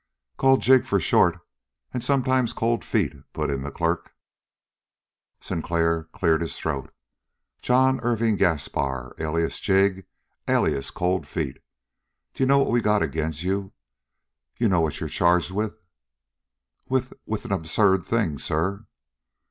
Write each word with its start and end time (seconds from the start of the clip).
"Called 0.35 0.63
Jig 0.63 0.87
for 0.87 0.99
short, 0.99 1.37
and 1.93 2.03
sometimes 2.03 2.53
Cold 2.53 2.83
Feet," 2.83 3.13
put 3.33 3.51
in 3.51 3.61
the 3.61 3.69
clerk. 3.69 4.15
Sinclair 5.39 6.05
cleared 6.05 6.41
his 6.41 6.57
throat. 6.57 6.91
"John 7.61 7.99
Irving 8.01 8.35
Gaspar, 8.35 9.13
alias 9.19 9.59
Jig, 9.59 10.07
alias 10.47 10.89
Cold 10.89 11.27
Feet, 11.27 11.59
d'you 12.33 12.47
know 12.47 12.57
what 12.57 12.71
we 12.71 12.81
got 12.81 13.03
agin' 13.03 13.33
you? 13.35 13.73
Know 14.59 14.81
what 14.81 14.99
you're 14.99 15.07
charged 15.07 15.51
with?" 15.51 15.77
"With 16.89 17.13
with 17.27 17.45
an 17.45 17.51
absurd 17.51 18.03
thing, 18.03 18.39
sir." 18.39 18.87